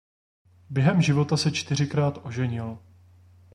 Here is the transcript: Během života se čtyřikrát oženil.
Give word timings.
Během 0.69 1.01
života 1.01 1.37
se 1.37 1.51
čtyřikrát 1.51 2.19
oženil. 2.25 2.77